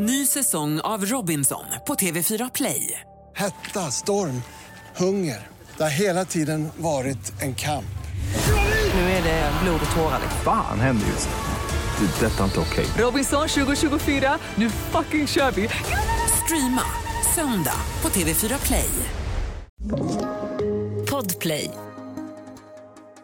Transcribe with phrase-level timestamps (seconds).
[0.00, 3.00] Ny säsong av Robinson på TV4 Play.
[3.36, 4.42] Hetta, storm,
[4.96, 5.46] hunger.
[5.76, 7.98] Det har hela tiden varit en kamp.
[8.94, 10.20] Nu är det blod och tårar.
[10.44, 12.06] Fan händer just nu.
[12.06, 12.26] Det.
[12.26, 12.86] är Detta är inte okej.
[13.04, 15.68] Robinson 2024, nu fucking kör vi!
[16.44, 16.82] Streama
[17.34, 18.90] söndag på TV4 Play.
[21.10, 21.70] Podplay.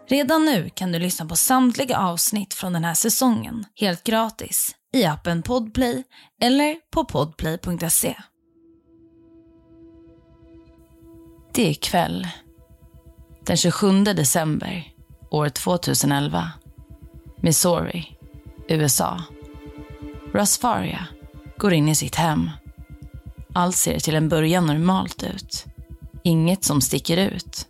[0.08, 5.04] Redan nu kan du lyssna på samtliga avsnitt från den här säsongen helt gratis i
[5.04, 6.04] appen Podplay
[6.40, 8.16] eller på podplay.se.
[11.54, 12.28] Det är kväll.
[13.46, 14.92] Den 27 december
[15.30, 16.50] år 2011.
[17.36, 18.18] Missouri,
[18.68, 19.20] USA.
[20.34, 21.06] Rasfaria
[21.58, 22.50] går in i sitt hem.
[23.54, 25.64] Allt ser till en början normalt ut.
[26.24, 27.68] Inget som sticker ut.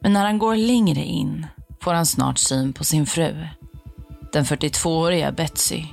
[0.00, 1.46] Men när han går längre in
[1.80, 3.46] får han snart syn på sin fru.
[4.32, 5.84] Den 42-åriga Betsy.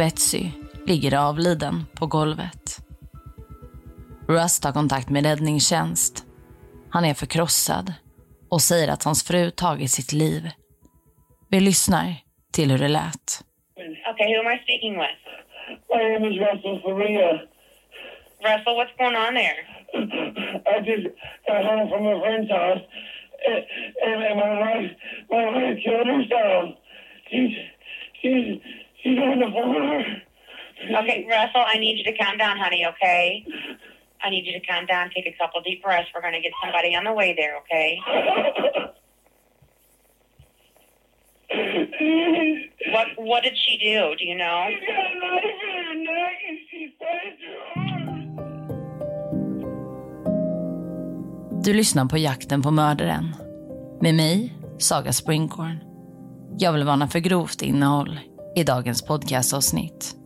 [0.00, 0.44] Betsy
[0.86, 2.78] ligger avliden på golvet.
[4.28, 6.24] Russ tar kontakt med räddningstjänst.
[6.90, 7.92] Han är förkrossad
[8.50, 10.42] och säger att hans fru tagit sitt liv.
[11.50, 12.06] Vi lyssnar
[12.52, 13.28] till hur det lät.
[14.10, 15.20] Okay, who am I speaking with?
[15.94, 17.30] My name is Russell Faria.
[18.48, 19.60] Russell, what's going on there?
[20.72, 21.06] I just
[21.46, 22.84] got home from a friend's house,
[23.48, 23.62] and,
[24.06, 24.90] and, and my wife,
[25.30, 26.64] my wife killed herself.
[27.30, 27.52] She's,
[28.20, 28.48] she's,
[30.98, 33.44] Okay, Russell, I need you to calm down, honey, okay?
[34.22, 36.08] I need you to calm down, take a couple deep breaths.
[36.14, 37.98] We're going to get somebody on the way there, okay?
[42.92, 44.14] What What did she do?
[44.18, 44.68] Do you know?
[51.64, 53.34] Du lyssnar på Jakten på mördaren.
[54.00, 55.80] Med mig, Saga Springhorn.
[56.58, 58.18] Jag vill varna för grovt innehåll
[58.60, 60.16] i dagens podcastavsnitt.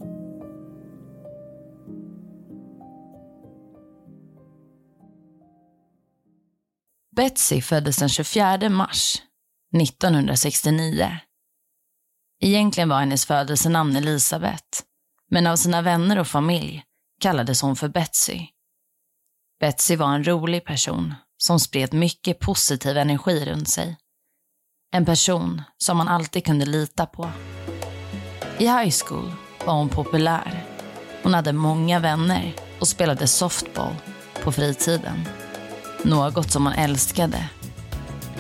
[7.17, 9.23] Betsy föddes den 24 mars
[9.83, 11.19] 1969.
[12.41, 14.83] Egentligen var hennes födelsenamn Elisabeth,
[15.31, 16.83] men av sina vänner och familj
[17.21, 18.47] kallades hon för Betsy.
[19.61, 23.97] Betsy var en rolig person som spred mycket positiv energi runt sig.
[24.93, 27.31] En person som man alltid kunde lita på.
[28.59, 29.33] I high school
[29.67, 30.65] var hon populär.
[31.23, 33.95] Hon hade många vänner och spelade softball
[34.43, 35.29] på fritiden.
[36.03, 37.49] Något som hon älskade.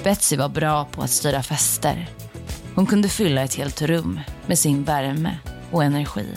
[0.04, 2.08] Betsy var bra på att styra fester.
[2.74, 5.38] Hon kunde fylla ett helt rum med sin värme
[5.70, 6.28] och energi.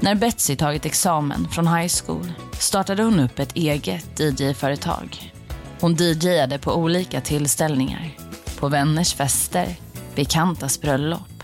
[0.00, 5.32] När Betsy tagit examen från high school startade hon upp ett eget DJ-företag.
[5.80, 8.16] Hon DJade på olika tillställningar,
[8.58, 9.76] på vänners fester,
[10.14, 11.35] bekantas bröllop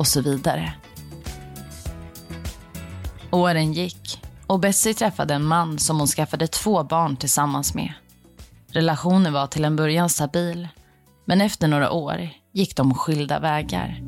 [0.00, 0.72] och så vidare.
[3.30, 7.92] Åren gick och Betsy träffade en man som hon skaffade två barn tillsammans med.
[8.68, 10.68] Relationen var till en början stabil,
[11.24, 14.00] men efter några år gick de skilda vägar.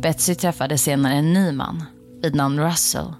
[0.00, 1.84] Betsy träffade senare en ny man
[2.22, 3.12] vid namn Russell.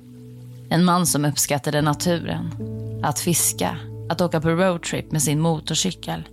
[0.70, 2.50] En man som uppskattade naturen,
[3.04, 3.76] att fiska,
[4.10, 6.28] att åka på roadtrip med sin motorcykel.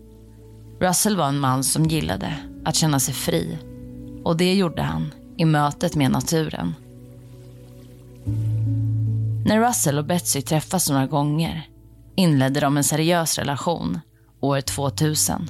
[0.80, 2.36] Russell var en man som gillade
[2.66, 3.58] att känna sig fri
[4.24, 6.74] och det gjorde han i mötet med naturen.
[9.46, 11.70] När Russell och Betsy träffas några gånger
[12.16, 14.00] inledde de en seriös relation
[14.42, 15.50] år 2000.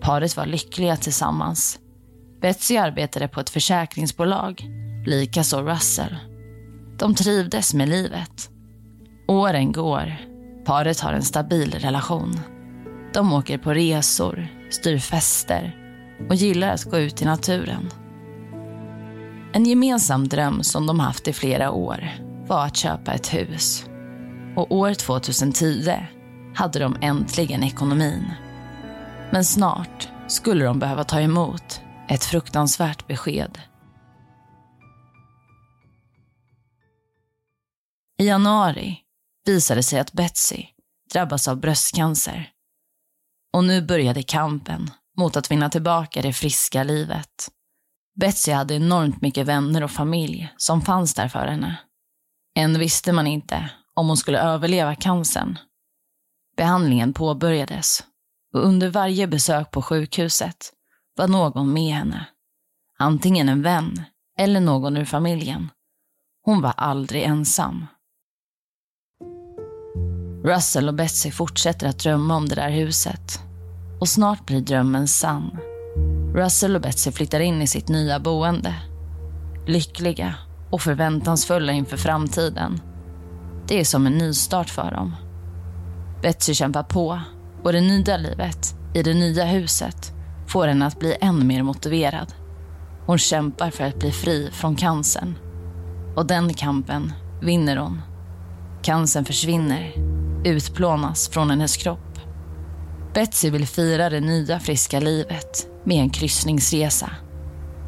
[0.00, 1.78] Paret var lyckliga tillsammans.
[2.40, 4.64] Betsy arbetade på ett försäkringsbolag,
[5.06, 6.16] likaså Russell.
[6.98, 8.50] De trivdes med livet.
[9.28, 10.16] Åren går.
[10.64, 12.40] Paret har en stabil relation.
[13.14, 15.76] De åker på resor, styr fester
[16.28, 17.90] och gillar att gå ut i naturen.
[19.52, 22.08] En gemensam dröm som de haft i flera år
[22.46, 23.84] var att köpa ett hus.
[24.56, 26.06] Och år 2010
[26.54, 28.24] hade de äntligen ekonomin.
[29.32, 33.58] Men snart skulle de behöva ta emot ett fruktansvärt besked.
[38.18, 38.98] I januari
[39.46, 40.64] visade sig att Betsy
[41.12, 42.50] drabbas av bröstcancer.
[43.52, 47.48] Och nu började kampen mot att vinna tillbaka det friska livet.
[48.20, 51.76] Betsy hade enormt mycket vänner och familj som fanns där för henne.
[52.56, 55.58] Än visste man inte om hon skulle överleva cancern.
[56.56, 58.04] Behandlingen påbörjades
[58.54, 60.72] och under varje besök på sjukhuset
[61.16, 62.26] var någon med henne.
[62.98, 64.02] Antingen en vän
[64.38, 65.70] eller någon ur familjen.
[66.44, 67.86] Hon var aldrig ensam.
[70.44, 73.40] Russell och Betsy fortsätter att drömma om det där huset.
[74.00, 75.58] Och snart blir drömmen sann.
[76.34, 78.74] Russell och Betsy flyttar in i sitt nya boende.
[79.66, 80.34] Lyckliga
[80.70, 82.80] och förväntansfulla inför framtiden.
[83.66, 85.16] Det är som en nystart för dem.
[86.22, 87.20] Betsy kämpar på
[87.62, 90.12] och det nya livet i det nya huset
[90.46, 92.34] får henne att bli än mer motiverad.
[93.06, 95.34] Hon kämpar för att bli fri från cancern.
[96.16, 98.02] Och den kampen vinner hon.
[98.82, 99.92] Cancern försvinner,
[100.44, 102.07] utplånas från hennes kropp.
[103.18, 107.10] Betsy vill fira det nya friska livet med en kryssningsresa.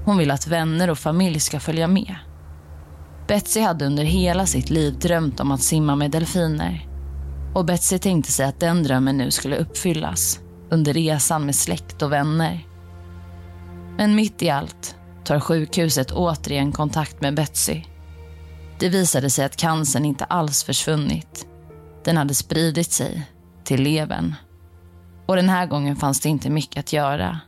[0.05, 2.17] Hon vill att vänner och familj ska följa med.
[3.29, 6.89] Betsy hade under hela sitt liv drömt om att simma med delfiner.
[7.55, 10.41] Och Betsy tänkte sig att den drömmen nu skulle uppfyllas
[10.71, 12.67] under resan med släkt och vänner.
[13.97, 17.83] Men mitt i allt tar sjukhuset återigen kontakt med Betsy.
[18.79, 21.47] Det visade sig att cancern inte alls försvunnit.
[22.05, 23.29] Den hade spridit sig
[23.65, 24.35] till levern.
[25.31, 27.41] Och den här gången fanns det inte mycket att göra.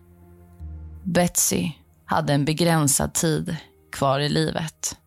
[1.05, 1.71] Betsy
[2.05, 3.57] hade en begränsad tid
[3.93, 4.99] kvar i livet.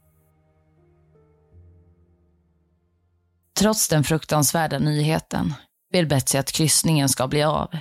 [3.60, 5.54] Trots den fruktansvärda nyheten
[5.92, 7.78] vill Betsy att kryssningen ska bli av.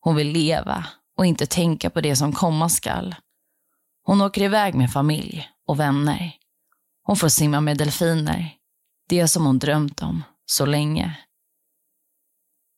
[0.00, 0.86] Hon vill leva
[1.16, 3.14] och inte tänka på det som komma skall.
[4.02, 6.32] Hon åker iväg med familj och vänner.
[7.02, 8.54] Hon får simma med delfiner.
[9.08, 11.16] Det som hon drömt om så länge.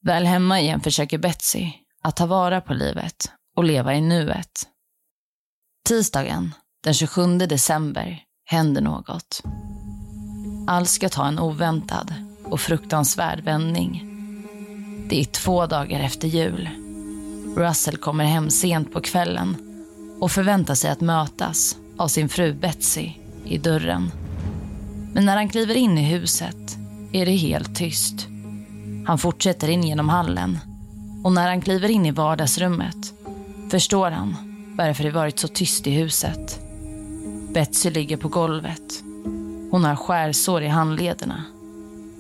[0.03, 1.71] Väl hemma igen försöker Betsy
[2.03, 4.67] att ta vara på livet och leva i nuet.
[5.89, 6.55] Tisdagen
[6.85, 9.43] den 27 december händer något.
[10.69, 12.15] Allt ska ta en oväntad
[12.45, 14.07] och fruktansvärd vändning.
[15.09, 16.69] Det är två dagar efter jul.
[17.57, 19.57] Russell kommer hem sent på kvällen
[20.21, 23.11] och förväntar sig att mötas av sin fru Betsy
[23.45, 24.11] i dörren.
[25.15, 26.77] Men när han kliver in i huset
[27.13, 28.30] är det helt tyst.
[29.11, 30.59] Han fortsätter in genom hallen
[31.25, 33.15] och när han kliver in i vardagsrummet
[33.71, 34.37] förstår han
[34.79, 36.61] varför det varit så tyst i huset.
[37.55, 39.03] Betsy ligger på golvet.
[39.71, 41.45] Hon har skärsår i handlederna.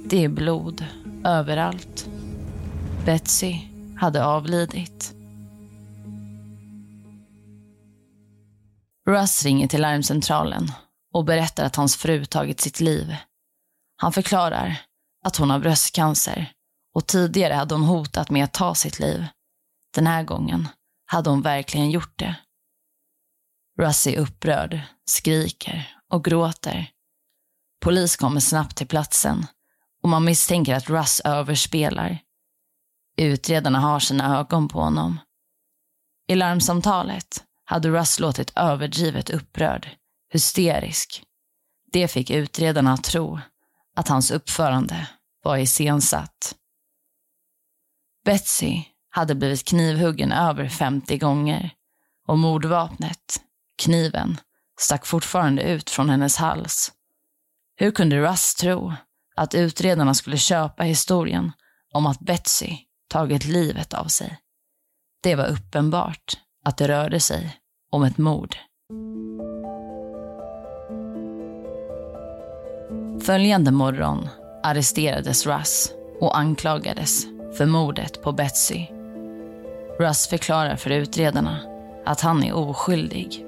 [0.04, 0.84] Det är blod
[1.24, 2.08] överallt.
[3.04, 3.54] Betsy
[3.96, 5.14] hade avlidit.
[9.06, 10.72] Russ ringer till larmcentralen
[11.12, 13.16] och berättar att hans fru tagit sitt liv.
[13.96, 14.76] Han förklarar
[15.24, 16.52] att hon har bröstcancer
[16.94, 19.26] och tidigare hade hon hotat med att ta sitt liv.
[19.94, 20.68] Den här gången
[21.06, 22.36] hade hon verkligen gjort det.
[23.78, 26.90] Russ är upprörd, skriker och gråter.
[27.80, 29.46] Polis kommer snabbt till platsen
[30.02, 32.18] och man misstänker att Russ överspelar.
[33.16, 35.18] Utredarna har sina ögon på honom.
[36.28, 39.88] I larmsamtalet hade Russ låtit överdrivet upprörd,
[40.32, 41.22] hysterisk.
[41.92, 43.40] Det fick utredarna att tro
[43.96, 45.08] att hans uppförande
[45.42, 46.54] var iscensatt.
[48.24, 51.70] Betsy hade blivit knivhuggen över 50 gånger
[52.26, 53.40] och mordvapnet,
[53.82, 54.40] kniven,
[54.80, 56.92] stack fortfarande ut från hennes hals.
[57.76, 58.92] Hur kunde Russ tro
[59.36, 61.52] att utredarna skulle köpa historien
[61.92, 62.76] om att Betsy
[63.08, 64.38] tagit livet av sig?
[65.22, 67.56] Det var uppenbart att det rörde sig
[67.90, 68.56] om ett mord.
[73.22, 74.28] Följande morgon
[74.62, 77.26] arresterades Russ och anklagades
[77.56, 78.86] för mordet på Betsy.
[79.98, 81.60] Russ förklarar för utredarna
[82.06, 83.46] att han är oskyldig.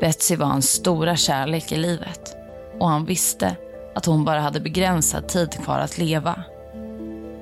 [0.00, 2.36] Betsy var hans stora kärlek i livet
[2.80, 3.56] och han visste
[3.94, 6.44] att hon bara hade begränsad tid kvar att leva.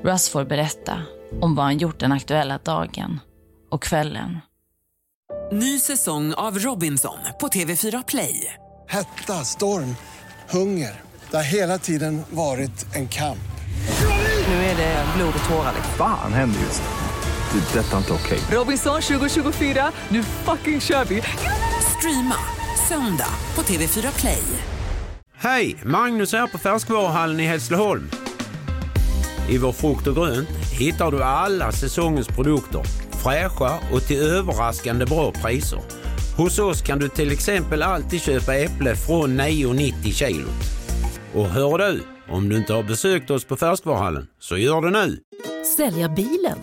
[0.05, 1.03] Russ får berätta
[1.41, 3.21] om vad han gjort den aktuella dagen
[3.71, 4.39] och kvällen.
[5.53, 8.55] Ny säsong av Robinson på TV4 Play.
[8.89, 9.97] Hetta, storm,
[10.51, 11.01] hunger.
[11.31, 13.52] Det har hela tiden varit en kamp.
[14.49, 15.73] Nu är det blod och tårar.
[15.97, 17.61] Fan händer just nu.
[17.61, 17.81] Det.
[17.81, 18.39] är Detta är inte okej.
[18.51, 21.23] Robinson 2024, nu fucking kör vi!
[21.99, 22.37] Streama
[22.89, 24.43] söndag på TV4 Play.
[25.35, 25.77] Hej!
[25.85, 28.11] Magnus här på Färskvaruhallen i Hässleholm.
[29.49, 32.83] I vår frukt och grönt hittar du alla säsongens produkter.
[33.23, 35.81] Fräscha och till överraskande bra priser.
[36.37, 40.49] Hos oss kan du till exempel alltid köpa äpple från 9,90 kilot.
[41.35, 45.19] Och hör du, om du inte har besökt oss på Färskvaruhallen, så gör det nu!
[45.77, 46.59] Sälja bilen?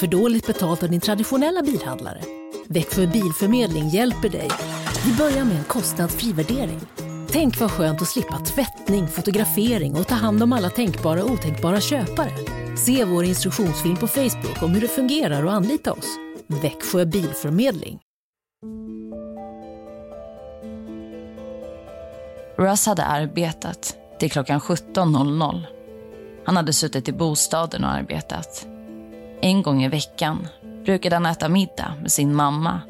[0.00, 2.20] För dåligt betalt av din traditionella bilhandlare?
[2.68, 4.48] Växjö Bilförmedling hjälper dig.
[5.06, 6.80] Vi börjar med en kostnadsfri värdering.
[7.28, 11.80] Tänk vad skönt att slippa tvättning, fotografering och ta hand om alla tänkbara och otänkbara
[11.80, 12.32] köpare.
[12.76, 16.16] Se vår instruktionsfilm på Facebook om hur det fungerar och anlita oss.
[16.46, 18.00] Växjö Bilförmedling.
[22.56, 25.62] Russ hade arbetat till klockan 17.00.
[26.46, 28.66] Han hade suttit i bostaden och arbetat.
[29.40, 30.48] En gång i veckan
[30.84, 32.80] brukade han äta middag med sin mamma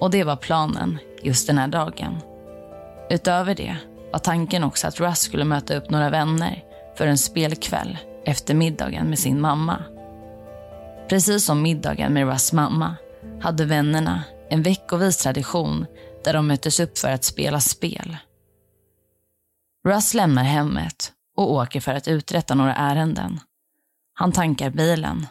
[0.00, 2.18] och det var planen just den här dagen.
[3.10, 3.76] Utöver det
[4.12, 6.64] var tanken också att Russ skulle möta upp några vänner
[6.96, 9.84] för en spelkväll efter middagen med sin mamma.
[11.08, 12.96] Precis som middagen med Russ mamma
[13.40, 15.86] hade vännerna en veckovis tradition
[16.24, 18.16] där de möttes upp för att spela spel.
[19.84, 23.40] Russ lämnar hemmet och åker för att uträtta några ärenden.
[24.14, 25.26] Han tankar bilen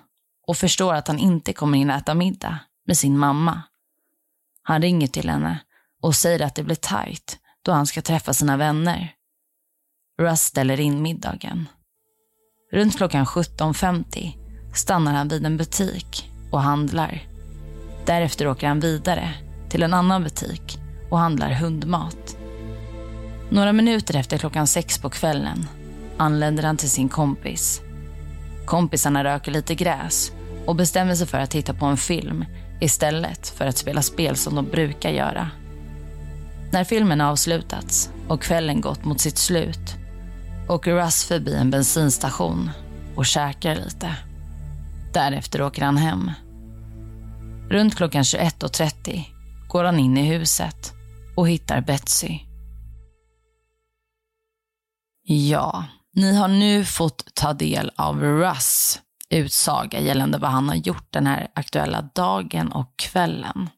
[0.48, 3.62] och förstår att han inte kommer hinna äta middag med sin mamma.
[4.63, 5.60] Han ringer till henne
[6.01, 9.13] och säger att det blir tajt då han ska träffa sina vänner.
[10.19, 11.67] Russ ställer in middagen.
[12.72, 14.31] Runt klockan 17.50
[14.75, 17.27] stannar han vid en butik och handlar.
[18.05, 19.33] Därefter åker han vidare
[19.69, 20.79] till en annan butik
[21.12, 22.23] och handlar hundmat.
[23.53, 25.65] Några minuter efter klockan sex på kvällen
[26.17, 27.81] anländer han till sin kompis.
[28.65, 30.31] Kompisarna röker lite gräs
[30.65, 32.45] och bestämmer sig för att titta på en film
[32.81, 35.50] istället för att spela spel som de brukar göra.
[36.72, 39.95] När filmen avslutats och kvällen gått mot sitt slut
[40.69, 42.69] åker Russ förbi en bensinstation
[43.15, 44.15] och käkar lite.
[45.13, 46.31] Därefter åker han hem.
[47.69, 49.24] Runt klockan 21.30
[49.67, 50.93] går han in i huset
[51.36, 52.39] och hittar Betsy.
[55.25, 59.00] Ja, ni har nu fått ta del av Russ
[59.30, 63.70] utsaga gällande vad han har gjort den här aktuella dagen och kvällen.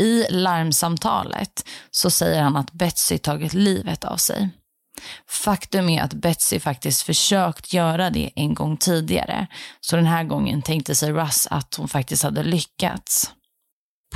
[0.00, 4.48] I larmsamtalet så säger han att Betsy tagit livet av sig.
[5.28, 9.46] Faktum är att Betsy faktiskt försökt göra det en gång tidigare,
[9.80, 13.32] så den här gången tänkte sig Russ att hon faktiskt hade lyckats.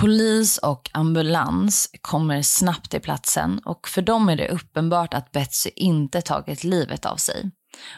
[0.02, 5.70] Polis och ambulans kommer snabbt till platsen och för dem är det uppenbart att Betsy
[5.76, 7.50] inte tagit livet av sig.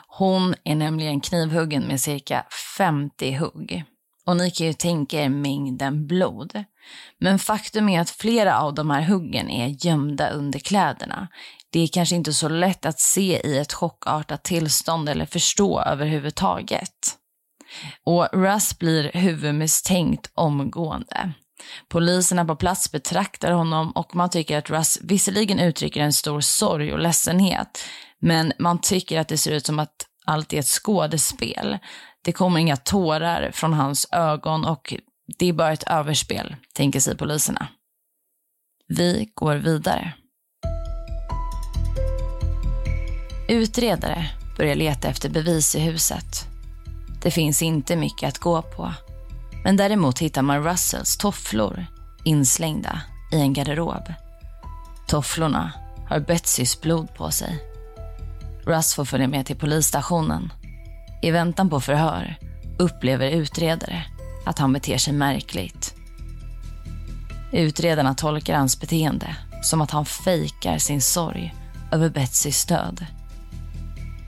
[0.06, 2.44] Hon är nämligen knivhuggen med cirka
[2.78, 3.84] 50 hugg.
[4.26, 6.64] Och ni kan ju tänka er mängden blod.
[7.20, 11.28] Men faktum är att flera av de här huggen är gömda under kläderna.
[11.70, 17.18] Det är kanske inte så lätt att se i ett chockartat tillstånd eller förstå överhuvudtaget.
[18.04, 21.34] Och Russ blir huvudmisstänkt omgående.
[21.88, 26.92] Poliserna på plats betraktar honom och man tycker att Russ visserligen uttrycker en stor sorg
[26.92, 27.84] och ledsenhet,
[28.18, 31.78] men man tycker att det ser ut som att allt är ett skådespel.
[32.22, 34.94] Det kommer inga tårar från hans ögon och
[35.38, 37.68] det är bara ett överspel, tänker sig poliserna.
[38.88, 40.14] Vi går vidare.
[43.48, 46.46] Utredare börjar leta efter bevis i huset.
[47.22, 48.92] Det finns inte mycket att gå på.
[49.64, 51.86] Men däremot hittar man Russells tofflor
[52.24, 53.00] inslängda
[53.32, 54.12] i en garderob.
[55.06, 55.72] Tofflorna
[56.08, 57.58] har Betsys blod på sig.
[58.64, 60.52] Russ får följa med till polisstationen.
[61.22, 62.36] I väntan på förhör
[62.78, 64.04] upplever utredare
[64.46, 65.94] att han beter sig märkligt.
[67.52, 71.54] Utredarna tolkar hans beteende som att han fejkar sin sorg
[71.92, 73.06] över Betsys död.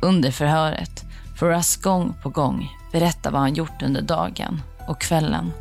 [0.02, 1.05] Under förhöret
[1.38, 5.52] får Russ gång på gång berätta vad han gjort under dagen och kvällen.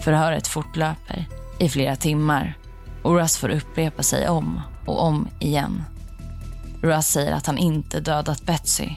[0.00, 1.26] Förhöret fortlöper
[1.58, 2.54] i flera timmar
[3.02, 5.84] och Russ får upprepa sig om och om igen.
[6.82, 8.88] Russ säger att han inte dödat Betsy.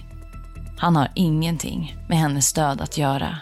[0.77, 3.37] Han har ingenting med hennes död att göra.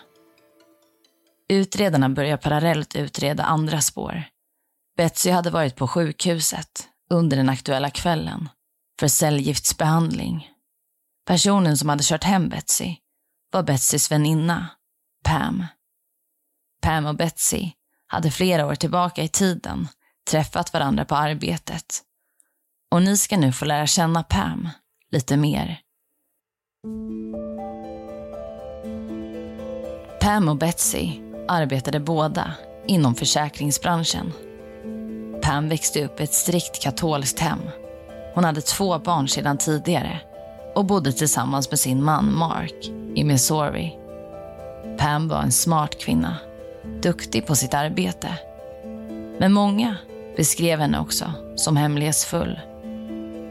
[1.49, 4.23] Utredarna börjar parallellt utreda andra spår.
[4.97, 8.49] Betsy hade varit på sjukhuset under den aktuella kvällen
[8.99, 10.49] för cellgiftsbehandling.
[11.27, 12.95] Personen som hade kört hem Betsy
[13.51, 14.67] var Betsys väninna,
[15.23, 15.65] Pam.
[16.81, 17.71] Pam och Betsy
[18.07, 19.87] hade flera år tillbaka i tiden
[20.31, 22.01] träffat varandra på arbetet.
[22.91, 24.69] Och ni ska nu få lära känna Pam
[25.11, 25.79] lite mer.
[30.21, 31.11] Pam och Betsy
[31.47, 32.53] arbetade båda
[32.87, 34.33] inom försäkringsbranschen.
[35.41, 37.59] Pam växte upp i ett strikt katolskt hem.
[38.35, 40.21] Hon hade två barn sedan tidigare
[40.75, 43.97] och bodde tillsammans med sin man Mark i Missouri.
[44.97, 46.37] Pam var en smart kvinna
[47.01, 48.37] duktig på sitt arbete.
[49.39, 49.97] Men många
[50.37, 52.59] beskrev henne också som hemlighetsfull.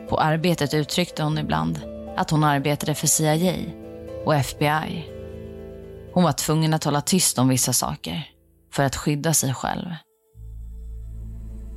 [0.09, 1.81] På arbetet uttryckte hon ibland
[2.17, 3.55] att hon arbetade för CIA
[4.25, 5.09] och FBI.
[6.13, 8.31] Hon var tvungen att hålla tyst om vissa saker
[8.73, 9.87] för att skydda sig själv.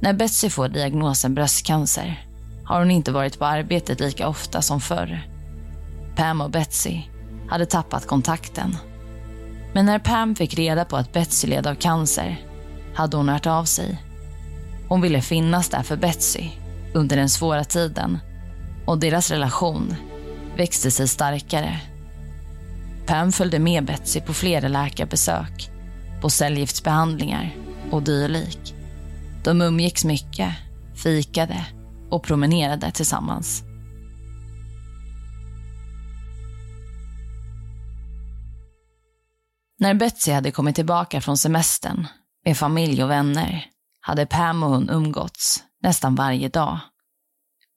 [0.01, 2.27] När Betsy får diagnosen bröstcancer
[2.65, 5.27] har hon inte varit på arbetet lika ofta som förr.
[6.15, 7.01] Pam och Betsy
[7.49, 8.77] hade tappat kontakten
[9.73, 12.41] men när Pam fick reda på att Betsy led av cancer
[12.95, 14.01] hade hon hört av sig.
[14.87, 16.49] Hon ville finnas där för Betsy
[16.93, 18.19] under den svåra tiden
[18.85, 19.95] och deras relation
[20.57, 21.79] växte sig starkare.
[23.05, 25.71] Pam följde med Betsy på flera läkarbesök,
[26.21, 27.55] på cellgiftsbehandlingar
[27.91, 28.75] och dylik.
[29.43, 30.49] De umgicks mycket,
[30.95, 31.65] fikade
[32.09, 33.63] och promenerade tillsammans.
[39.81, 42.07] När Betsy hade kommit tillbaka från semestern
[42.45, 43.65] med familj och vänner
[43.99, 46.79] hade Pam och hon umgåtts nästan varje dag.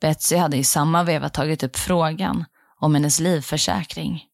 [0.00, 2.44] Betsy hade i samma veva tagit upp frågan
[2.80, 4.24] om hennes livförsäkring.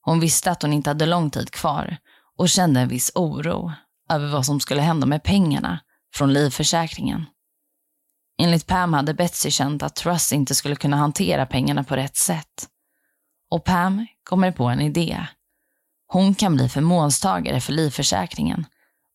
[0.00, 1.96] Hon visste att hon inte hade lång tid kvar
[2.38, 3.72] och kände en viss oro
[4.10, 5.80] över vad som skulle hända med pengarna
[6.14, 7.24] från livförsäkringen.
[8.42, 12.68] Enligt Pam hade Betsy känt att Russ inte skulle kunna hantera pengarna på rätt sätt.
[13.50, 15.26] Och Pam kommer på en idé.
[16.14, 18.66] Hon kan bli förmånstagare för livförsäkringen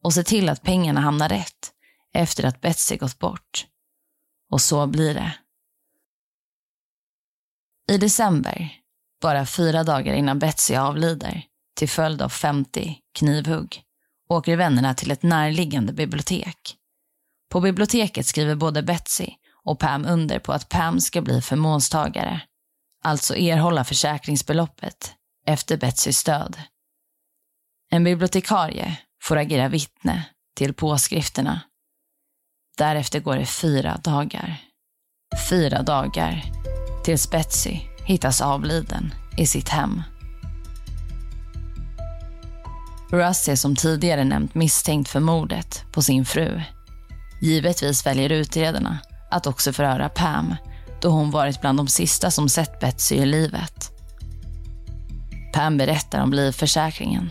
[0.04, 1.72] och se till att pengarna hamnar rätt
[2.14, 3.68] efter att Betsy gått bort.
[4.52, 5.34] Och så blir det.
[7.92, 8.74] I december,
[9.22, 11.44] bara fyra dagar innan Betsy avlider,
[11.76, 13.82] till följd av 50 knivhugg,
[14.30, 16.76] åker vännerna till ett närliggande bibliotek.
[17.50, 19.28] På biblioteket skriver både Betsy
[19.64, 22.42] och Pam under på att Pam ska bli förmånstagare,
[23.04, 25.14] alltså erhålla försäkringsbeloppet
[25.46, 26.58] efter Betsys död.
[27.92, 31.62] En bibliotekarie får agera vittne till påskrifterna.
[32.78, 34.62] Därefter går det fyra dagar.
[35.50, 36.44] Fyra dagar
[37.04, 40.02] tills Betsy hittas avliden i sitt hem.
[43.12, 46.62] Russ är som tidigare nämnt misstänkt för mordet på sin fru.
[47.42, 48.98] Givetvis väljer utredarna
[49.32, 50.56] att också förhöra Pam
[51.02, 53.92] då hon varit bland de sista som sett Betsy i livet.
[55.54, 57.30] Pam berättar om livförsäkringen.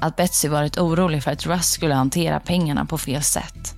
[0.00, 3.74] Att Betsy varit orolig för att Russ skulle hantera pengarna på fel sätt.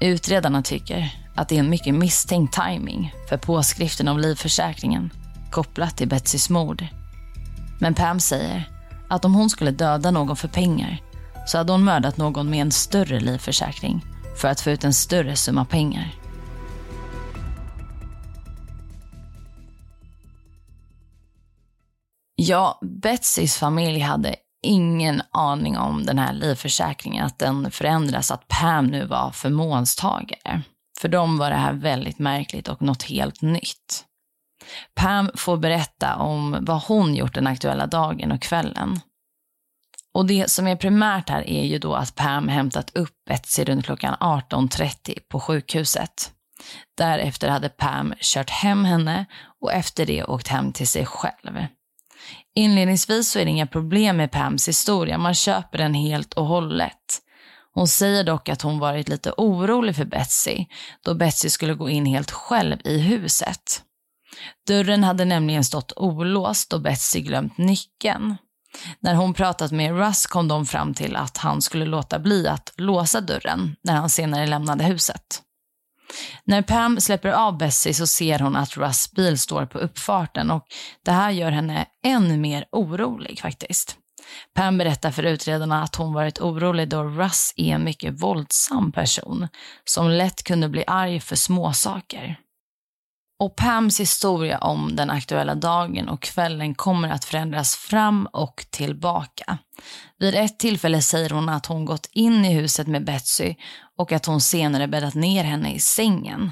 [0.00, 5.10] Utredarna tycker att det är en mycket misstänkt timing för påskriften om livförsäkringen
[5.50, 6.86] kopplat till Betsys mord.
[7.80, 8.68] Men Pam säger
[9.08, 11.02] att om hon skulle döda någon för pengar
[11.46, 14.04] så hade hon mördat någon med en större livförsäkring
[14.36, 16.14] för att få ut en större summa pengar.
[22.34, 28.86] Ja, Betsys familj hade ingen aning om den här livförsäkringen, att den förändras, att Pam
[28.86, 30.62] nu var förmånstagare.
[31.00, 34.04] För dem var det här väldigt märkligt och något helt nytt.
[34.94, 39.00] Pam får berätta om vad hon gjort den aktuella dagen och kvällen.
[40.14, 43.84] Och det som är primärt här är ju då att Pam hämtat upp Betsy runt
[43.84, 46.32] klockan 18.30 på sjukhuset.
[46.96, 49.26] Därefter hade Pam kört hem henne
[49.60, 51.66] och efter det åkt hem till sig själv.
[52.58, 57.20] Inledningsvis så är det inga problem med Pams historia, man köper den helt och hållet.
[57.74, 60.66] Hon säger dock att hon varit lite orolig för Betsy,
[61.04, 63.82] då Betsy skulle gå in helt själv i huset.
[64.66, 68.36] Dörren hade nämligen stått olåst och Betsy glömt nyckeln.
[69.00, 72.72] När hon pratat med Russ kom de fram till att han skulle låta bli att
[72.76, 75.42] låsa dörren när han senare lämnade huset.
[76.44, 80.66] När Pam släpper av Bessie så ser hon att Russ bil står på uppfarten och
[81.04, 83.96] det här gör henne än mer orolig faktiskt.
[84.54, 89.48] Pam berättar för utredarna att hon varit orolig då Russ är en mycket våldsam person
[89.84, 92.38] som lätt kunde bli arg för småsaker.
[93.40, 99.58] Och Pams historia om den aktuella dagen och kvällen kommer att förändras fram och tillbaka.
[100.18, 103.54] Vid ett tillfälle säger hon att hon gått in i huset med Betsy
[103.98, 106.50] och att hon senare bäddat ner henne i sängen.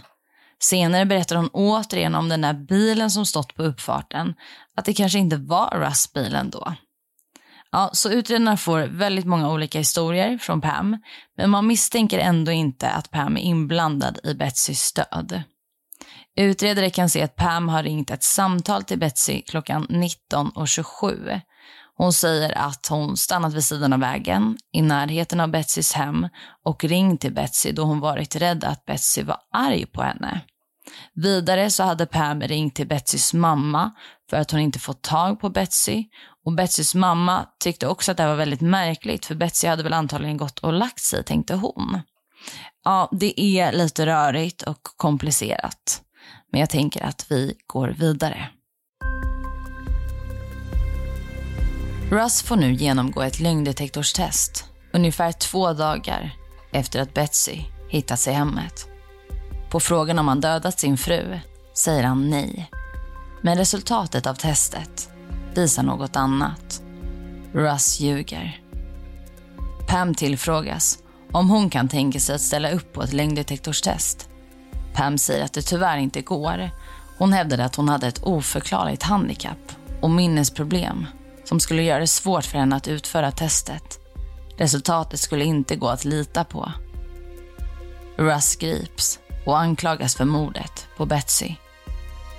[0.63, 4.35] Senare berättar hon återigen om den där bilen som stått på uppfarten,
[4.77, 6.75] att det kanske inte var Russ bilen då.
[7.71, 10.99] Ja, så utredarna får väldigt många olika historier från Pam,
[11.37, 15.43] men man misstänker ändå inte att Pam är inblandad i Betsys död.
[16.37, 21.41] Utredare kan se att Pam har ringt ett samtal till Betsy klockan 19.27.
[21.99, 26.29] Hon säger att hon stannat vid sidan av vägen i närheten av Betsys hem
[26.65, 30.41] och ringt till Betsy då hon varit rädd att Betsy var arg på henne.
[31.15, 33.91] Vidare så hade Pam ringt till Betsys mamma
[34.31, 36.05] för att hon inte fått tag på Betsy
[36.45, 40.37] och Betsys mamma tyckte också att det var väldigt märkligt för Betsy hade väl antagligen
[40.37, 42.01] gått och lagt sig tänkte hon.
[42.85, 46.03] Ja, det är lite rörigt och komplicerat.
[46.53, 48.49] Men jag tänker att vi går vidare.
[52.11, 56.37] Russ får nu genomgå ett lögndetektorstest ungefär två dagar
[56.73, 58.89] efter att Betsy hittats i hemmet.
[59.71, 61.39] På frågan om han dödat sin fru
[61.75, 62.71] säger han nej.
[63.43, 65.09] Men resultatet av testet
[65.55, 66.83] visar något annat.
[67.53, 68.61] Russ ljuger.
[69.89, 70.99] Pam tillfrågas
[71.33, 74.29] om hon kan tänka sig att ställa upp på ett lögndetektorstest
[74.97, 76.71] Pam säger att det tyvärr inte går.
[77.19, 81.07] Hon hävdade att hon hade ett oförklarligt handikapp och minnesproblem
[81.49, 84.01] som skulle göra det svårt för henne att utföra testet.
[84.57, 86.73] Resultatet skulle inte gå att lita på.
[88.17, 91.55] Russ grips och anklagas för mordet på Betsy.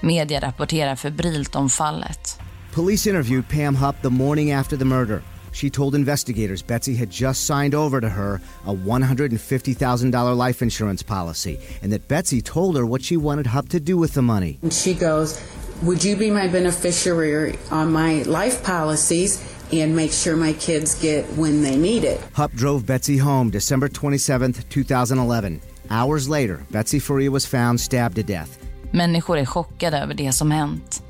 [0.01, 2.39] Media rapporterar febrilt om fallet.
[2.73, 5.21] Police interviewed Pam Hupp the morning after the murder.
[5.53, 11.57] She told investigators Betsy had just signed over to her a $150,000 life insurance policy
[11.83, 14.59] and that Betsy told her what she wanted Hupp to do with the money.
[14.61, 15.39] And she goes,
[15.83, 21.25] Would you be my beneficiary on my life policies and make sure my kids get
[21.37, 22.19] when they need it?
[22.33, 25.61] Hupp drove Betsy home December 27, 2011.
[25.89, 28.57] Hours later, Betsy Faria was found stabbed to death.
[28.91, 31.03] Människor är chockade över det som hänt.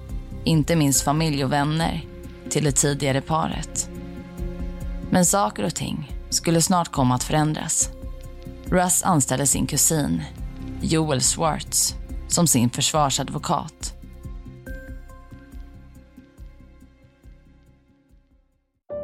[0.43, 2.05] Inte minst familj och vänner
[2.49, 3.89] till det tidigare paret.
[5.09, 7.89] Men saker och ting skulle snart komma att förändras.
[8.65, 10.21] Russ anställde sin kusin,
[10.81, 11.95] Joel Swartz,
[12.27, 13.96] som sin försvarsadvokat.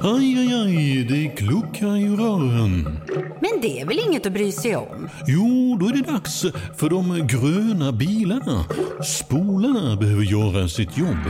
[0.00, 2.98] Aj, aj, aj, det kluckar i rören.
[3.40, 5.08] Men det är väl inget att bry sig om?
[5.26, 6.44] Jo, då är det dags
[6.76, 8.64] för de gröna bilarna.
[9.04, 11.24] Spolarna behöver göra sitt jobb.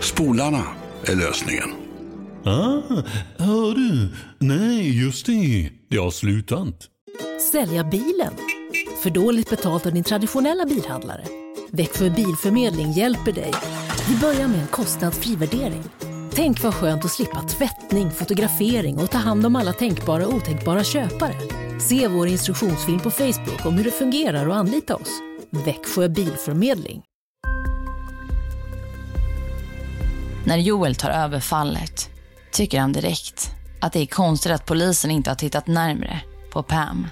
[0.00, 0.62] Spolarna
[1.04, 1.68] är lösningen.
[2.44, 3.02] Ah,
[3.38, 4.08] hör du?
[4.38, 5.70] Nej, just det.
[5.90, 6.88] Det har slutat.
[7.52, 8.32] Sälja bilen?
[9.02, 11.24] För dåligt betalt av din traditionella bilhandlare?
[11.70, 13.52] Växjö Bilförmedling hjälper dig.
[14.08, 15.82] Vi börjar med en kostnadsfri värdering.
[16.34, 20.84] Tänk vad skönt att slippa tvättning, fotografering och ta hand om alla tänkbara och otänkbara
[20.84, 21.34] köpare.
[21.80, 25.10] Se vår instruktionsfilm på Facebook om hur det fungerar och anlita oss.
[25.50, 27.02] Växjö Bilförmedling.
[30.46, 32.10] När Joel tar över fallet
[32.52, 36.20] tycker han direkt att det är konstigt att polisen inte har tittat närmre
[36.52, 37.06] på Pam.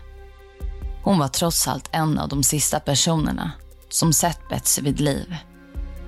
[1.05, 3.53] Hon var trots allt en av de sista personerna
[3.89, 5.37] som sett Betsy vid liv.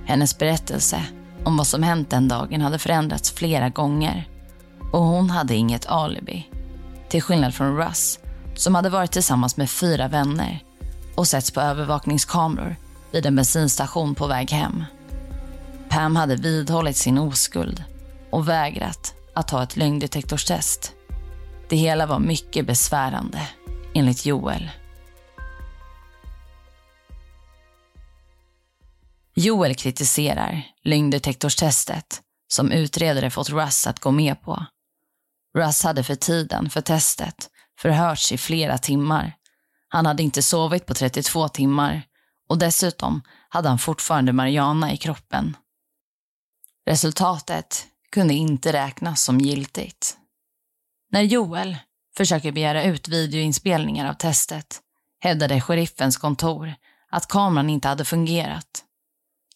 [0.06, 1.06] Hennes berättelse
[1.44, 4.28] om vad som hänt den dagen hade förändrats flera gånger
[4.92, 6.48] och hon hade inget alibi.
[7.08, 8.18] Till skillnad från Russ
[8.54, 10.64] som hade varit tillsammans med fyra vänner
[11.14, 12.76] och setts på övervakningskameror
[13.10, 14.84] vid en bensinstation på väg hem.
[15.88, 17.84] Pam hade vidhållit sin oskuld
[18.30, 20.92] och vägrat att ta ett lögndetektorstest.
[21.68, 23.48] Det hela var mycket besvärande,
[23.94, 24.70] enligt Joel.
[29.34, 34.66] Joel kritiserar lögndetektorstestet som utredare fått Russ att gå med på.
[35.58, 39.36] Russ hade för tiden för testet förhörts i flera timmar.
[39.88, 42.02] Han hade inte sovit på 32 timmar
[42.48, 45.56] och dessutom hade han fortfarande Mariana i kroppen.
[46.86, 50.16] Resultatet kunde inte räknas som giltigt.
[51.10, 51.76] När Joel
[52.16, 54.80] försöker begära ut videoinspelningar av testet
[55.20, 56.74] hävdade sheriffens kontor
[57.10, 58.84] att kameran inte hade fungerat.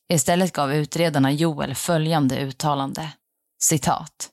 [0.08, 3.12] Istället gav utredarna Joel följande uttalande.
[3.58, 4.30] Citat.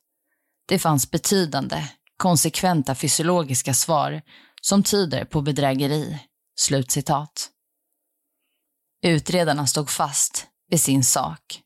[0.68, 4.22] Det fanns betydande, konsekventa fysiologiska svar
[4.62, 6.20] som tyder på bedrägeri.
[6.56, 7.50] Slutcitat.
[9.06, 11.62] Utredarna stod fast vid sin sak.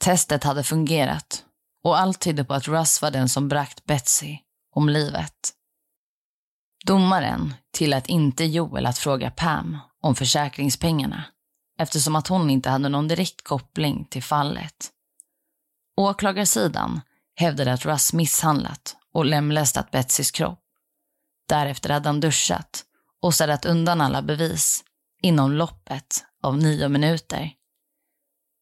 [0.00, 1.44] Testet hade fungerat
[1.84, 4.38] och allt tydde på att Russ var den som bragt Betsy
[4.74, 5.52] om livet.
[6.86, 11.24] Domaren tillät inte Joel att fråga Pam om försäkringspengarna
[11.78, 14.90] eftersom att hon inte hade någon direkt koppling till fallet.
[15.96, 17.00] Åklagarsidan
[17.34, 20.62] hävdade att Russ misshandlat och lemlästat Betsys kropp.
[21.48, 22.84] Därefter hade han duschat
[23.22, 24.84] och städat undan alla bevis
[25.22, 27.52] inom loppet av nio minuter.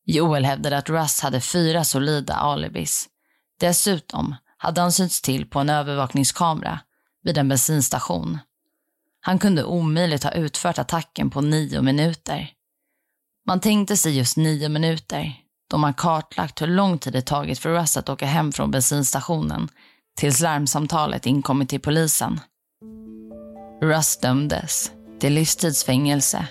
[0.07, 3.09] Joel hävdade att Russ hade fyra solida alibis.
[3.61, 6.81] Dessutom hade han synts till på en övervakningskamera
[7.23, 8.39] vid en bensinstation.
[9.21, 12.51] Han kunde omöjligt ha utfört attacken på nio minuter.
[13.47, 15.33] Man tänkte sig just nio minuter
[15.71, 19.69] då man kartlagt hur lång tid det tagit för Russ att åka hem från bensinstationen
[20.17, 22.41] tills larmsamtalet inkommit till polisen.
[23.83, 26.47] Russ dömdes till livstidsfängelse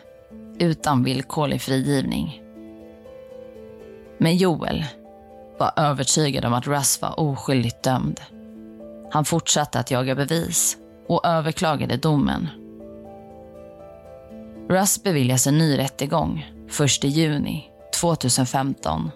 [0.59, 2.41] utan villkorlig frigivning.
[4.17, 4.85] Men Joel
[5.59, 8.21] var övertygad om att Russ var oskyldigt dömd.
[9.11, 10.77] Han fortsatte att jaga bevis
[11.07, 12.47] och överklagade domen.
[14.69, 19.11] Russ beviljas en ny rättegång 1 juni 2015.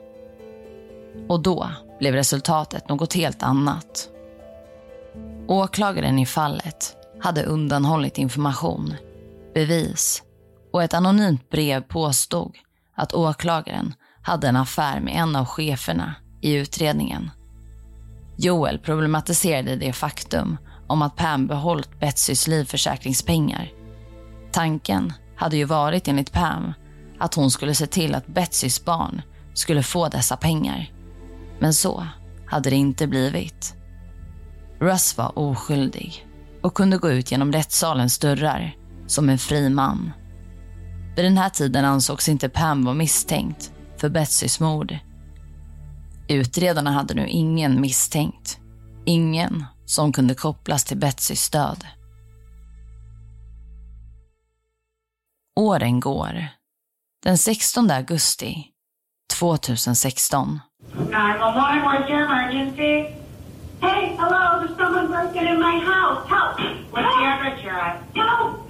[1.30, 4.10] Och då blev resultatet något helt annat.
[5.48, 8.94] Åklagaren i fallet hade undanhållit information,
[9.54, 10.24] bevis
[10.74, 12.56] och ett anonymt brev påstod
[12.96, 17.30] att åklagaren hade en affär med en av cheferna i utredningen.
[18.38, 20.58] Joel problematiserade det faktum
[20.88, 23.72] om att Pam behållit Betsys livförsäkringspengar.
[24.52, 26.74] Tanken hade ju varit enligt Pam
[27.20, 29.22] att hon skulle se till att Betsys barn
[29.54, 30.92] skulle få dessa pengar.
[31.60, 32.08] Men så
[32.46, 33.76] hade det inte blivit.
[34.80, 36.28] Russ var oskyldig
[36.62, 38.76] och kunde gå ut genom rättssalens dörrar
[39.08, 40.12] som en fri man.
[41.16, 44.98] Vid den här tiden ansågs inte Pam vara misstänkt för Betsys mord.
[46.28, 48.60] Utredarna hade nu ingen misstänkt.
[49.06, 51.86] Ingen som kunde kopplas till Betsys död.
[55.56, 56.57] Åren går.
[57.28, 58.56] Den 16 augusti
[59.40, 60.60] 2016.
[60.94, 63.16] 911, what's your emergency?
[63.82, 66.26] Hey, hello, there's someone breaking in my house.
[66.30, 66.58] Help!
[66.92, 68.02] What's the address you're at?
[68.16, 68.70] Help!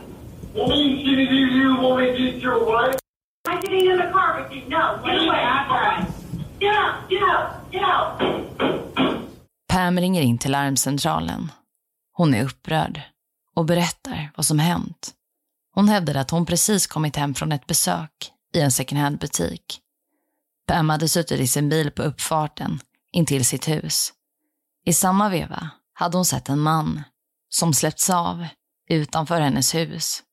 [0.55, 2.99] Woman, you, you, you want me to get your wife?
[3.45, 4.69] I'm getting in the car with you.
[4.69, 5.39] No, get away.
[5.39, 6.09] address?
[6.59, 8.21] Get out, get out, get out!
[9.67, 11.51] Pam ringer in till larmcentralen.
[12.13, 13.01] Hon är upprörd
[13.55, 15.13] och berättar vad som hänt.
[15.75, 19.81] Hon hävdar att hon precis kommit hem från ett besök i en second hand-butik.
[20.67, 22.79] Pam hade suttit i sin bil på uppfarten
[23.11, 24.13] intill sitt hus.
[24.85, 27.03] I samma veva hade hon sett en man
[27.49, 28.47] som släppts av
[28.89, 30.23] utanför hennes hus.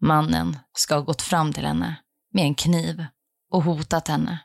[0.00, 1.96] Mannen ska ha gått fram till henne
[2.32, 3.06] med en kniv
[3.50, 4.38] och hotat henne.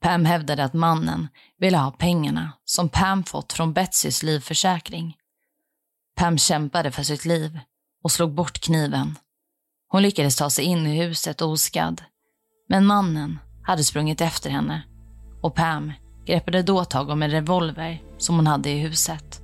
[0.00, 5.16] Pam hävdade att mannen ville ha pengarna som Pam fått från Betsys livförsäkring.
[6.16, 7.60] Pam kämpade för sitt liv
[8.02, 9.18] och slog bort kniven.
[9.92, 12.02] Hon lyckades ta sig in i huset oskadd.
[12.68, 14.82] Men mannen hade sprungit efter henne
[15.40, 15.92] och Pam
[16.26, 19.42] greppade då tag om en revolver som hon hade i huset.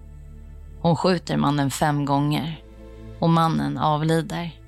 [0.80, 2.64] Hon skjuter mannen fem gånger
[3.20, 4.60] och mannen avlider.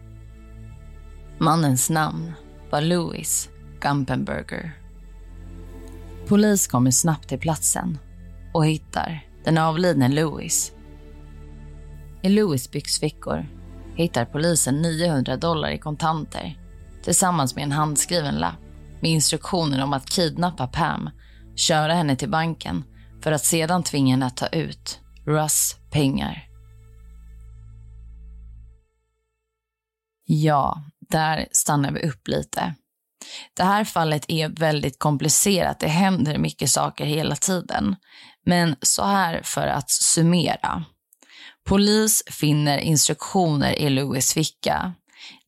[1.39, 2.33] Mannens namn
[2.71, 3.49] var Louis
[3.81, 4.73] Gumpenberger.
[6.27, 7.99] Polis kommer snabbt till platsen
[8.53, 10.73] och hittar den avlidne Louis.
[12.23, 13.47] I Louis byxfickor
[13.99, 16.59] hittar polisen 900 dollar i kontanter
[17.03, 18.61] tillsammans med en handskriven lapp
[19.01, 21.11] med instruktioner om att kidnappa Pam,
[21.57, 22.85] köra henne till banken
[23.23, 26.49] för att sedan tvinga henne att ta ut Russ pengar.
[30.25, 32.75] Ja, där stannar vi upp lite.
[33.55, 35.81] Det här fallet är väldigt komplicerat.
[35.81, 37.97] Det händer mycket saker hela tiden.
[38.47, 40.85] Men så här för att summera.
[41.69, 44.93] Polis finner instruktioner i Louis ficka.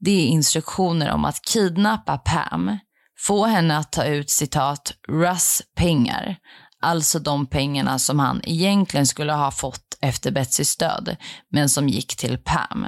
[0.00, 2.78] Det är instruktioner om att kidnappa Pam,
[3.18, 6.37] få henne att ta ut citat Russ pengar,
[6.83, 11.16] alltså de pengarna som han egentligen skulle ha fått efter Betsys död,
[11.50, 12.87] men som gick till Pam.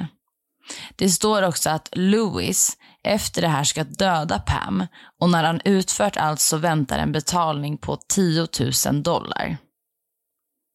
[0.97, 4.87] Det står också att Louis efter det här ska döda Pam
[5.21, 8.49] och när han utfört allt så väntar en betalning på 10
[8.87, 9.59] 000 dollar.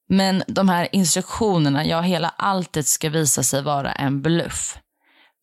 [0.09, 4.77] Men de här instruktionerna, ja hela alltet ska visa sig vara en bluff.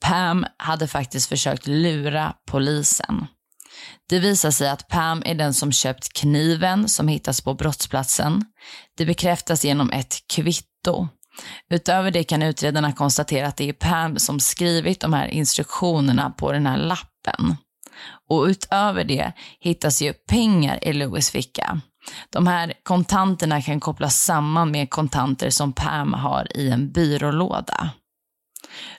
[0.05, 3.27] Pam hade faktiskt försökt lura polisen.
[4.09, 8.45] Det visar sig att Pam är den som köpt kniven som hittas på brottsplatsen.
[8.97, 11.09] Det bekräftas genom ett kvitto.
[11.71, 16.53] Utöver det kan utredarna konstatera att det är Pam som skrivit de här instruktionerna på
[16.53, 17.57] den här lappen.
[18.31, 21.81] Och utöver det hittas ju pengar i Louis ficka.
[22.31, 27.91] De här kontanterna kan kopplas samman med kontanter som Pam har i en byrålåda.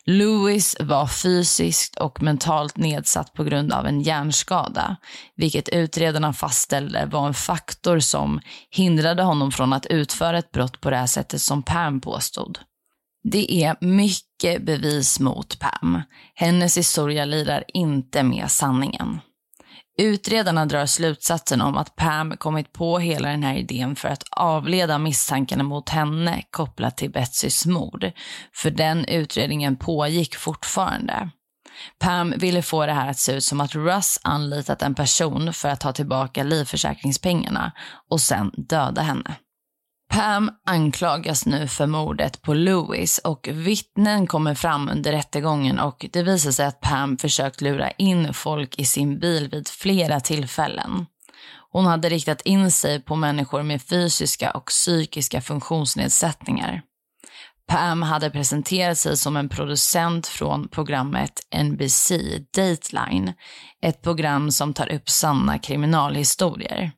[0.06, 4.98] Louis var fysiskt och mentalt nedsatt på grund av en hjärnskada,
[5.36, 10.90] vilket utredarna fastställde var en faktor som hindrade honom från att utföra ett brott på
[10.90, 12.60] det här sättet som Pam påstod.
[13.24, 16.02] Det är mycket bevis mot Pam.
[16.36, 19.20] Hennes historia lirar inte med sanningen.
[19.98, 24.98] Utredarna drar slutsatsen om att Pam kommit på hela den här idén för att avleda
[24.98, 28.12] misstankarna mot henne kopplat till Betsys mord.
[28.54, 31.30] För den utredningen pågick fortfarande.
[32.00, 35.70] Pam ville få det här att se ut som att Russ anlitat en person för
[35.70, 37.72] att ta tillbaka livförsäkringspengarna
[38.10, 39.36] och sen döda henne.
[40.10, 46.24] Pam anklagas nu för mordet på Louis och vittnen kommer fram under rättegången och det
[46.24, 51.06] visar sig att Pam försökt lura in folk i sin bil vid flera tillfällen.
[51.72, 56.82] Hon hade riktat in sig på människor med fysiska och psykiska funktionsnedsättningar.
[57.68, 62.12] Pam hade presenterat sig som en producent från programmet NBC
[62.58, 63.34] Dateline,
[63.82, 66.92] ett program som tar upp sanna kriminalhistorier.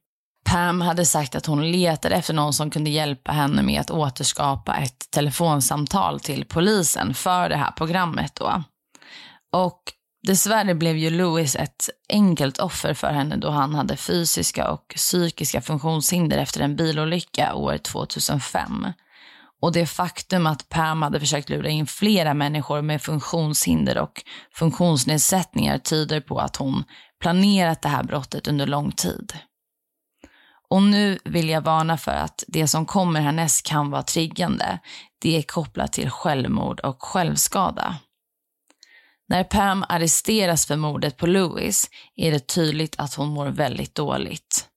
[0.47, 4.75] Pam hade sagt att hon letade efter någon som kunde hjälpa henne med att återskapa
[4.75, 8.63] ett telefonsamtal till polisen för det här programmet då.
[9.53, 9.81] Och
[10.27, 15.61] Dessvärre blev ju Louis ett enkelt offer för henne då han hade fysiska och psykiska
[15.61, 18.87] funktionshinder efter en bilolycka år 2005.
[19.61, 25.77] Och det faktum att Pam hade försökt lura in flera människor med funktionshinder och funktionsnedsättningar
[25.77, 26.83] tyder på att hon
[27.21, 29.33] planerat det här brottet under lång tid.
[30.69, 34.79] Och nu vill jag varna för att det som kommer härnäst kan vara triggande.
[35.19, 37.95] Det är kopplat till självmord och självskada.
[39.29, 44.67] När Pam arresteras för mordet på Louis är det tydligt att hon mår väldigt dåligt.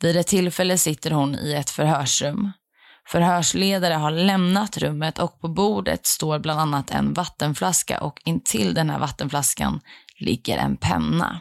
[0.00, 2.52] Vid ett tillfälle sitter hon i ett förhörsrum.
[3.08, 8.90] Förhörsledare har lämnat rummet och på bordet står bland annat en vattenflaska och intill den
[8.90, 9.80] här vattenflaskan
[10.18, 11.40] ligger en penna.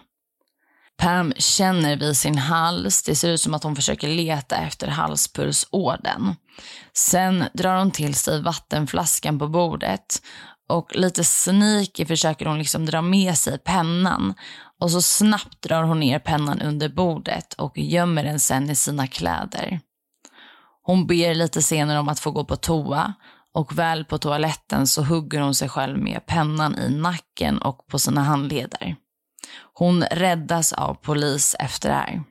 [0.97, 3.03] Pam känner vid sin hals.
[3.03, 6.35] Det ser ut som att hon försöker leta efter halspulsådern.
[6.93, 10.21] Sen drar hon till sig vattenflaskan på bordet
[10.69, 14.33] och lite sneaky försöker hon liksom dra med sig pennan.
[14.79, 19.07] Och så snabbt drar hon ner pennan under bordet och gömmer den sen i sina
[19.07, 19.79] kläder.
[20.83, 23.13] Hon ber lite senare om att få gå på toa
[23.53, 27.99] och väl på toaletten så hugger hon sig själv med pennan i nacken och på
[27.99, 28.95] sina handleder.
[29.73, 32.23] Hon räddas av polis efter det här.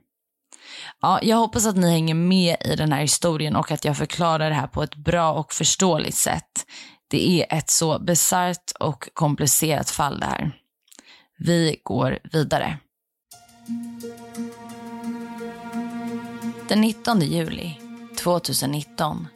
[1.01, 4.49] Ja, jag hoppas att ni hänger med i den här historien och att jag förklarar
[4.49, 6.67] det här på ett bra och förståeligt sätt.
[7.09, 10.53] Det är ett så bisarrt och komplicerat fall det här.
[11.39, 12.79] Vi går vidare.
[16.69, 17.81] Den 19 juli
[18.19, 19.29] 2019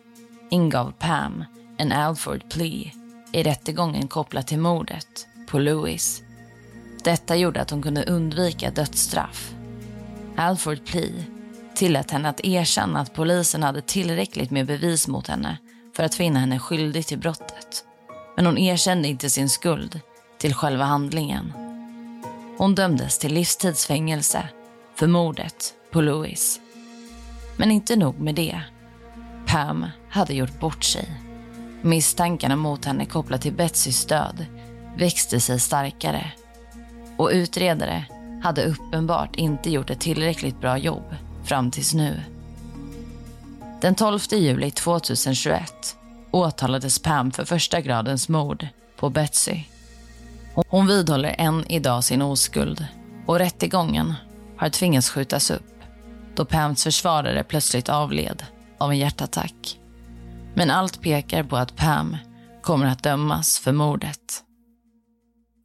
[0.51, 1.45] ingav Pam
[1.79, 2.91] en Alford plea
[3.33, 6.23] i rättegången kopplat till mordet på Louis.
[7.05, 9.55] Detta gjorde att hon kunde undvika dödsstraff.
[10.37, 11.25] Alford plea
[11.75, 15.59] tillät henne att erkänna att polisen hade tillräckligt med bevis mot henne
[15.97, 17.85] för att finna henne skyldig till brottet.
[18.37, 20.01] Men hon erkände inte sin skuld
[20.39, 21.53] till själva handlingen.
[22.59, 24.49] Hon dömdes till livstidsfängelse
[24.95, 26.61] för mordet på Louis.
[27.57, 28.61] Men inte nog med det.
[29.47, 31.13] Pam hade gjort bort sig.
[31.83, 34.47] Misstankarna mot henne kopplat till Betsys död
[34.97, 36.33] växte sig starkare.
[37.21, 38.05] Och utredare
[38.43, 42.21] hade uppenbart inte gjort ett tillräckligt bra jobb fram tills nu.
[43.81, 45.97] Den 12 juli 2021
[46.31, 49.63] åtalades Pam för första gradens mord på Betsy.
[50.69, 52.87] Hon vidhåller än idag sin oskuld
[53.27, 54.15] och rättegången
[54.57, 55.75] har tvingats skjutas upp
[56.35, 58.45] då Pams försvarare plötsligt avled
[58.79, 59.79] av en hjärtattack.
[60.55, 62.17] Men allt pekar på att Pam
[62.63, 64.45] kommer att dömas för mordet.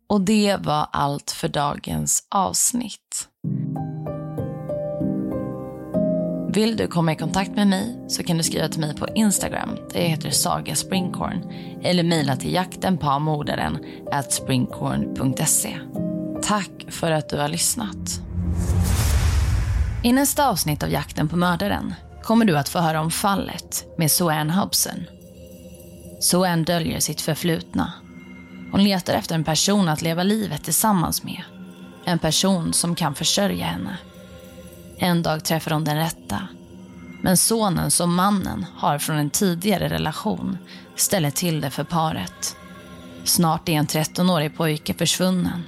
[0.07, 3.29] Och det var allt för dagens avsnitt.
[6.55, 9.69] Vill du komma i kontakt med mig så kan du skriva till mig på Instagram
[9.93, 11.51] där jag heter Saga Springkorn
[11.83, 13.77] eller mejla till jaktenpamordaren
[14.11, 15.77] at springkorn.se.
[16.43, 18.21] Tack för att du har lyssnat.
[20.03, 24.11] I nästa avsnitt av Jakten på mördaren kommer du att få höra om fallet med
[24.11, 25.03] Soanne Hobson.
[26.19, 27.93] Soanne döljer sitt förflutna.
[28.71, 31.41] Hon letar efter en person att leva livet tillsammans med.
[32.05, 33.97] En person som kan försörja henne.
[34.97, 36.47] En dag träffar hon den rätta.
[37.21, 40.57] Men sonen som mannen har från en tidigare relation
[40.95, 42.57] ställer till det för paret.
[43.23, 45.63] Snart är en 13-årig pojke försvunnen.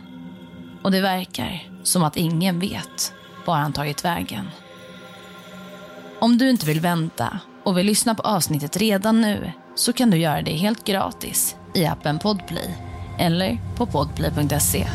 [0.81, 3.13] Och det verkar som att ingen vet
[3.45, 4.49] var han tagit vägen.
[6.19, 10.17] Om du inte vill vänta och vill lyssna på avsnittet redan nu så kan du
[10.17, 12.86] göra det helt gratis i appen Podplay
[13.19, 14.87] eller på podplay.se.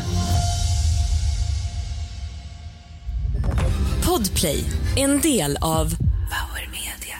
[4.05, 4.63] Podplay,
[4.95, 5.95] en del av
[6.29, 7.17] Power Media.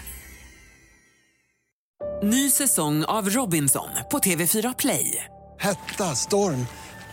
[2.23, 5.25] Ny säsong av Robinson på TV4 Play.
[5.59, 6.67] Hetta, storm,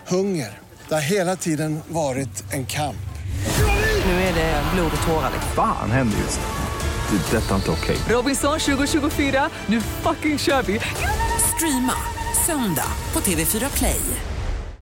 [0.09, 0.59] hunger.
[0.89, 2.97] Det har hela tiden varit en kamp.
[4.05, 5.33] Nu är det blod och tårar.
[5.57, 7.19] Fan händer just nu.
[7.19, 7.37] Det.
[7.37, 7.97] är Detta är inte okej.
[8.09, 10.81] Robinson 2024, nu fucking kör vi!
[11.57, 12.20] Streama
[12.51, 14.30] söndag på TV4 Play.